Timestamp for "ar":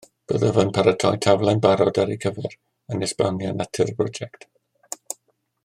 2.03-2.13